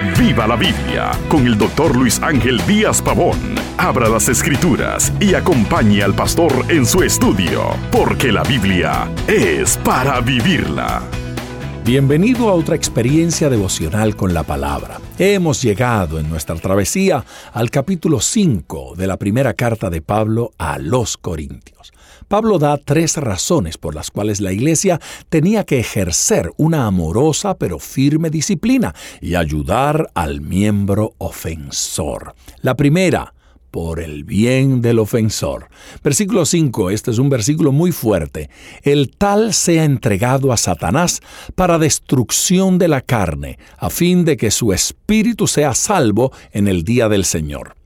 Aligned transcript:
Viva 0.00 0.46
la 0.46 0.54
Biblia 0.54 1.10
con 1.28 1.44
el 1.44 1.58
doctor 1.58 1.96
Luis 1.96 2.22
Ángel 2.22 2.64
Díaz 2.68 3.02
Pavón. 3.02 3.36
Abra 3.76 4.08
las 4.08 4.28
escrituras 4.28 5.12
y 5.18 5.34
acompañe 5.34 6.04
al 6.04 6.14
pastor 6.14 6.52
en 6.68 6.86
su 6.86 7.02
estudio, 7.02 7.74
porque 7.90 8.30
la 8.30 8.44
Biblia 8.44 9.10
es 9.26 9.76
para 9.78 10.20
vivirla. 10.20 11.02
Bienvenido 11.84 12.48
a 12.48 12.52
otra 12.52 12.76
experiencia 12.76 13.50
devocional 13.50 14.14
con 14.14 14.32
la 14.32 14.44
palabra. 14.44 15.00
Hemos 15.18 15.62
llegado 15.62 16.20
en 16.20 16.30
nuestra 16.30 16.54
travesía 16.54 17.24
al 17.52 17.70
capítulo 17.72 18.20
5 18.20 18.94
de 18.96 19.06
la 19.08 19.16
primera 19.16 19.54
carta 19.54 19.90
de 19.90 20.00
Pablo 20.00 20.52
a 20.58 20.78
los 20.78 21.16
Corintios. 21.16 21.92
Pablo 22.28 22.58
da 22.58 22.76
tres 22.76 23.16
razones 23.16 23.78
por 23.78 23.94
las 23.94 24.10
cuales 24.10 24.40
la 24.40 24.52
iglesia 24.52 25.00
tenía 25.30 25.64
que 25.64 25.80
ejercer 25.80 26.52
una 26.58 26.86
amorosa 26.86 27.56
pero 27.56 27.78
firme 27.78 28.28
disciplina 28.28 28.94
y 29.22 29.34
ayudar 29.34 30.10
al 30.14 30.42
miembro 30.42 31.14
ofensor. 31.16 32.34
La 32.60 32.76
primera, 32.76 33.32
por 33.70 34.00
el 34.00 34.24
bien 34.24 34.82
del 34.82 34.98
ofensor. 34.98 35.68
Versículo 36.04 36.44
5, 36.44 36.90
este 36.90 37.10
es 37.10 37.18
un 37.18 37.30
versículo 37.30 37.72
muy 37.72 37.92
fuerte. 37.92 38.50
El 38.82 39.10
tal 39.16 39.54
sea 39.54 39.84
entregado 39.84 40.52
a 40.52 40.58
Satanás 40.58 41.20
para 41.54 41.78
destrucción 41.78 42.78
de 42.78 42.88
la 42.88 43.00
carne, 43.00 43.58
a 43.78 43.88
fin 43.88 44.24
de 44.24 44.36
que 44.36 44.50
su 44.50 44.72
espíritu 44.74 45.46
sea 45.46 45.74
salvo 45.74 46.32
en 46.52 46.68
el 46.68 46.84
día 46.84 47.08
del 47.08 47.24
Señor. 47.24 47.77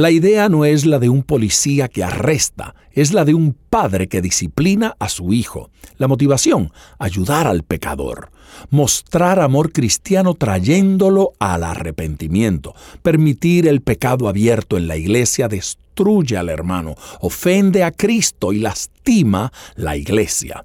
La 0.00 0.10
idea 0.10 0.48
no 0.48 0.64
es 0.64 0.86
la 0.86 0.98
de 0.98 1.10
un 1.10 1.22
policía 1.22 1.86
que 1.86 2.02
arresta, 2.02 2.74
es 2.92 3.12
la 3.12 3.26
de 3.26 3.34
un 3.34 3.52
padre 3.52 4.08
que 4.08 4.22
disciplina 4.22 4.96
a 4.98 5.10
su 5.10 5.34
hijo. 5.34 5.68
La 5.98 6.08
motivación, 6.08 6.72
ayudar 6.98 7.46
al 7.46 7.64
pecador. 7.64 8.30
Mostrar 8.70 9.40
amor 9.40 9.72
cristiano 9.72 10.32
trayéndolo 10.32 11.34
al 11.38 11.64
arrepentimiento. 11.64 12.74
Permitir 13.02 13.68
el 13.68 13.82
pecado 13.82 14.26
abierto 14.26 14.78
en 14.78 14.88
la 14.88 14.96
iglesia 14.96 15.48
destruye 15.48 16.38
al 16.38 16.48
hermano, 16.48 16.94
ofende 17.20 17.84
a 17.84 17.90
Cristo 17.90 18.54
y 18.54 18.60
lastima 18.60 19.52
la 19.76 19.98
iglesia. 19.98 20.64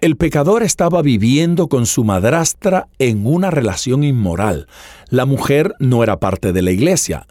El 0.00 0.14
pecador 0.14 0.62
estaba 0.62 1.02
viviendo 1.02 1.66
con 1.66 1.86
su 1.86 2.04
madrastra 2.04 2.86
en 3.00 3.26
una 3.26 3.50
relación 3.50 4.04
inmoral. 4.04 4.68
La 5.08 5.26
mujer 5.26 5.74
no 5.80 6.04
era 6.04 6.20
parte 6.20 6.52
de 6.52 6.62
la 6.62 6.70
iglesia, 6.70 7.26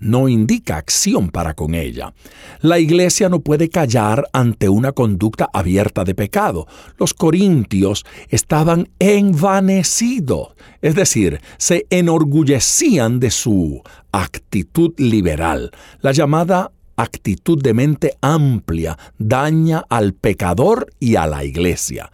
no 0.00 0.28
indica 0.28 0.76
acción 0.76 1.30
para 1.30 1.54
con 1.54 1.74
ella. 1.74 2.12
La 2.60 2.78
iglesia 2.78 3.28
no 3.28 3.40
puede 3.40 3.68
callar 3.68 4.28
ante 4.32 4.68
una 4.68 4.92
conducta 4.92 5.48
abierta 5.52 6.04
de 6.04 6.14
pecado. 6.14 6.66
Los 6.98 7.14
corintios 7.14 8.04
estaban 8.28 8.88
envanecidos, 8.98 10.54
es 10.82 10.94
decir, 10.94 11.40
se 11.56 11.86
enorgullecían 11.90 13.20
de 13.20 13.30
su 13.30 13.82
actitud 14.12 14.94
liberal. 14.98 15.70
La 16.00 16.12
llamada 16.12 16.72
actitud 16.96 17.62
de 17.62 17.74
mente 17.74 18.16
amplia 18.20 18.98
daña 19.18 19.84
al 19.88 20.14
pecador 20.14 20.90
y 20.98 21.16
a 21.16 21.26
la 21.26 21.44
iglesia. 21.44 22.10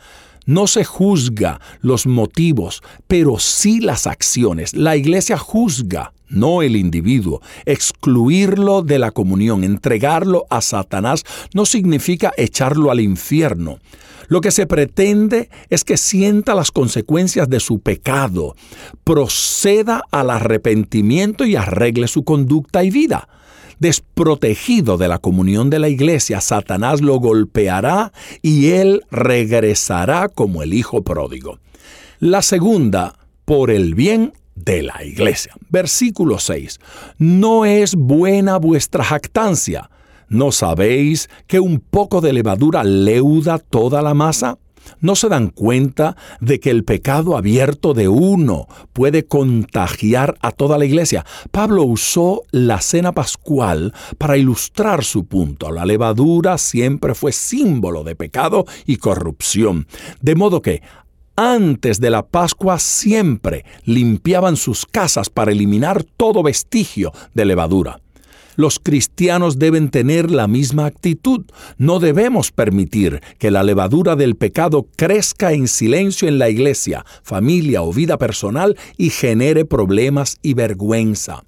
No 0.47 0.67
se 0.67 0.85
juzga 0.85 1.61
los 1.81 2.07
motivos, 2.07 2.83
pero 3.07 3.39
sí 3.39 3.81
las 3.81 4.07
acciones. 4.07 4.75
La 4.75 4.97
iglesia 4.97 5.39
juzga, 5.39 6.13
no 6.29 6.63
el 6.63 6.77
individuo. 6.77 7.41
Excluirlo 7.65 8.83
de 8.83 8.99
la 8.99 9.11
comunión, 9.11 9.65
entregarlo 9.65 10.47
a 10.51 10.61
Satanás, 10.61 11.25
no 11.55 11.65
significa 11.65 12.33
echarlo 12.37 12.91
al 12.91 13.01
infierno. 13.01 13.79
Lo 14.29 14.41
que 14.41 14.51
se 14.51 14.67
pretende 14.67 15.51
es 15.71 15.85
que 15.85 15.97
sienta 15.97 16.55
las 16.55 16.71
consecuencias 16.71 17.49
de 17.49 17.61
su 17.61 17.81
pecado, 17.81 18.57
proceda 19.03 20.03
al 20.11 20.31
arrepentimiento 20.31 21.45
y 21.45 21.57
arregle 21.57 22.09
su 22.09 22.25
conducta 22.25 22.85
y 22.85 22.91
vida 22.91 23.29
desprotegido 23.79 24.97
de 24.97 25.09
la 25.09 25.19
comunión 25.19 25.71
de 25.71 25.79
la 25.79 25.89
iglesia, 25.89 26.41
Satanás 26.41 27.01
lo 27.01 27.19
golpeará 27.19 28.13
y 28.43 28.71
él 28.71 29.03
regresará 29.11 30.29
como 30.29 30.63
el 30.63 30.75
hijo 30.75 31.03
pródigo. 31.03 31.59
La 32.21 32.43
segunda, 32.43 33.19
por 33.45 33.71
el 33.71 33.95
bien 33.95 34.33
de 34.55 34.83
la 34.83 35.05
iglesia. 35.05 35.53
Versículo 35.69 36.39
6. 36.39 36.79
No 37.19 37.65
es 37.65 37.95
buena 37.95 38.59
vuestra 38.59 39.05
jactancia. 39.05 39.91
¿No 40.29 40.53
sabéis 40.53 41.29
que 41.47 41.61
un 41.61 41.81
poco 41.81 42.21
de 42.21 42.33
levadura 42.33 42.83
leuda 42.83 43.59
toda 43.59 44.01
la 44.03 44.15
masa? 44.15 44.59
¿No 45.01 45.17
se 45.17 45.29
dan 45.29 45.49
cuenta 45.49 46.17
de 46.41 46.61
que 46.61 46.71
el 46.71 46.85
pecado 46.85 47.37
abierto 47.37 47.95
de 47.95 48.09
uno 48.09 48.67
puede 48.93 49.27
contagiar 49.27 50.37
a 50.41 50.51
toda 50.53 50.79
la 50.79 50.85
iglesia? 50.85 51.25
Pablo 51.51 51.85
usó 51.85 52.43
la 52.51 52.81
cena 52.81 53.13
pascual 53.13 53.93
para 54.19 54.37
ilustrar 54.37 55.05
su 55.05 55.27
punto. 55.27 55.71
La 55.71 55.85
levadura 55.85 56.59
siempre 56.59 57.15
fue 57.15 57.33
símbolo 57.33 58.05
de 58.05 58.17
pecado 58.17 58.65
y 58.87 58.97
corrupción. 58.97 59.87
De 60.21 60.35
modo 60.35 60.63
que 60.63 60.83
antes 61.37 62.01
de 62.01 62.11
la 62.11 62.27
Pascua 62.27 62.79
siempre 62.79 63.65
limpiaban 63.85 64.57
sus 64.57 64.87
casas 64.87 65.31
para 65.31 65.53
eliminar 65.53 66.05
todo 66.05 66.43
vestigio 66.43 67.13
de 67.35 67.45
levadura. 67.45 68.01
Los 68.57 68.79
cristianos 68.79 69.59
deben 69.59 69.91
tener 69.91 70.31
la 70.31 70.47
misma 70.47 70.87
actitud. 70.87 71.45
No 71.79 71.99
debemos 71.99 72.53
permitir 72.53 73.21
que 73.39 73.51
la 73.51 73.63
levadura 73.63 74.17
del 74.17 74.37
pecado 74.37 74.87
crezca 74.97 75.53
en 75.53 75.69
silencio 75.69 76.29
en 76.29 76.39
la 76.39 76.49
iglesia, 76.49 77.05
familia 77.23 77.83
o 77.83 77.93
vida 77.93 78.19
personal 78.19 78.77
y 78.97 79.11
genere 79.11 79.65
problemas 79.65 80.39
y 80.43 80.55
vergüenza. 80.55 81.45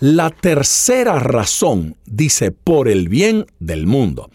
La 0.00 0.30
tercera 0.30 1.18
razón 1.18 1.96
dice 2.06 2.50
por 2.50 2.88
el 2.88 3.08
bien 3.08 3.46
del 3.58 3.86
mundo. 3.86 4.30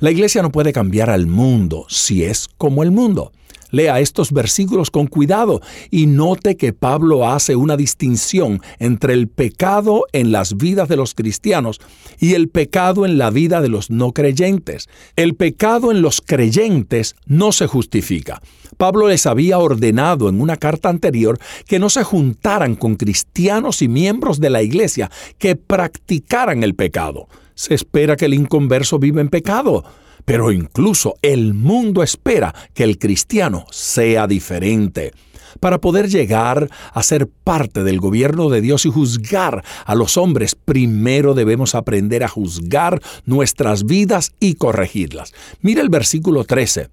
La 0.00 0.10
iglesia 0.10 0.42
no 0.42 0.52
puede 0.52 0.72
cambiar 0.72 1.10
al 1.10 1.26
mundo 1.26 1.86
si 1.88 2.24
es 2.24 2.48
como 2.56 2.82
el 2.82 2.90
mundo. 2.90 3.32
Lea 3.70 4.00
estos 4.00 4.32
versículos 4.32 4.90
con 4.90 5.06
cuidado 5.06 5.60
y 5.90 6.06
note 6.06 6.56
que 6.56 6.72
Pablo 6.72 7.28
hace 7.28 7.54
una 7.54 7.76
distinción 7.76 8.62
entre 8.78 9.12
el 9.12 9.28
pecado 9.28 10.06
en 10.12 10.32
las 10.32 10.56
vidas 10.56 10.88
de 10.88 10.96
los 10.96 11.14
cristianos 11.14 11.78
y 12.18 12.32
el 12.32 12.48
pecado 12.48 13.04
en 13.04 13.18
la 13.18 13.30
vida 13.30 13.60
de 13.60 13.68
los 13.68 13.90
no 13.90 14.12
creyentes. 14.12 14.88
El 15.16 15.34
pecado 15.34 15.90
en 15.90 16.00
los 16.00 16.22
creyentes 16.22 17.14
no 17.26 17.52
se 17.52 17.66
justifica. 17.66 18.40
Pablo 18.78 19.08
les 19.08 19.26
había 19.26 19.58
ordenado 19.58 20.28
en 20.28 20.40
una 20.40 20.56
carta 20.56 20.88
anterior 20.88 21.38
que 21.66 21.78
no 21.78 21.90
se 21.90 22.04
juntaran 22.04 22.74
con 22.74 22.96
cristianos 22.96 23.82
y 23.82 23.88
miembros 23.88 24.40
de 24.40 24.50
la 24.50 24.62
iglesia 24.62 25.10
que 25.36 25.56
practicaran 25.56 26.62
el 26.62 26.74
pecado. 26.74 27.28
Se 27.58 27.74
espera 27.74 28.14
que 28.14 28.26
el 28.26 28.34
inconverso 28.34 29.00
viva 29.00 29.20
en 29.20 29.30
pecado 29.30 29.82
pero 30.28 30.52
incluso 30.52 31.14
el 31.22 31.54
mundo 31.54 32.02
espera 32.02 32.54
que 32.74 32.84
el 32.84 32.98
cristiano 32.98 33.64
sea 33.70 34.26
diferente. 34.26 35.12
Para 35.58 35.80
poder 35.80 36.10
llegar 36.10 36.70
a 36.92 37.02
ser 37.02 37.28
parte 37.28 37.82
del 37.82 37.98
gobierno 37.98 38.50
de 38.50 38.60
Dios 38.60 38.84
y 38.84 38.90
juzgar 38.90 39.64
a 39.86 39.94
los 39.94 40.18
hombres, 40.18 40.54
primero 40.54 41.32
debemos 41.32 41.74
aprender 41.74 42.24
a 42.24 42.28
juzgar 42.28 43.00
nuestras 43.24 43.86
vidas 43.86 44.34
y 44.38 44.56
corregirlas. 44.56 45.32
Mira 45.62 45.80
el 45.80 45.88
versículo 45.88 46.44
13. 46.44 46.90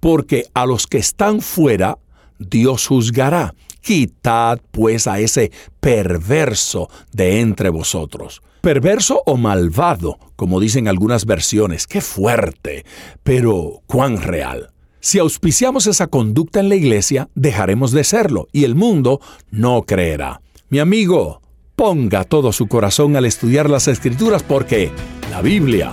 Porque 0.00 0.46
a 0.52 0.66
los 0.66 0.88
que 0.88 0.98
están 0.98 1.40
fuera, 1.40 1.98
Dios 2.40 2.88
juzgará. 2.88 3.54
Quitad 3.80 4.58
pues 4.72 5.06
a 5.06 5.20
ese 5.20 5.52
perverso 5.78 6.90
de 7.12 7.38
entre 7.38 7.68
vosotros 7.68 8.42
perverso 8.62 9.22
o 9.26 9.36
malvado, 9.36 10.18
como 10.36 10.60
dicen 10.60 10.88
algunas 10.88 11.26
versiones. 11.26 11.86
Qué 11.86 12.00
fuerte, 12.00 12.86
pero 13.22 13.82
cuán 13.86 14.22
real. 14.22 14.70
Si 15.00 15.18
auspiciamos 15.18 15.88
esa 15.88 16.06
conducta 16.06 16.60
en 16.60 16.68
la 16.68 16.76
iglesia, 16.76 17.28
dejaremos 17.34 17.90
de 17.90 18.04
serlo 18.04 18.48
y 18.52 18.64
el 18.64 18.76
mundo 18.76 19.20
no 19.50 19.82
creerá. 19.82 20.40
Mi 20.70 20.78
amigo, 20.78 21.42
ponga 21.74 22.22
todo 22.24 22.52
su 22.52 22.68
corazón 22.68 23.16
al 23.16 23.26
estudiar 23.26 23.68
las 23.68 23.88
escrituras 23.88 24.44
porque 24.44 24.92
la 25.30 25.42
Biblia 25.42 25.92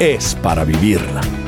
es 0.00 0.34
para 0.42 0.64
vivirla. 0.64 1.47